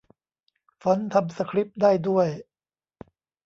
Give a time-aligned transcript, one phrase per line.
[0.81, 2.27] ฟอนต์ทำสคริปต์ได้ด้วย!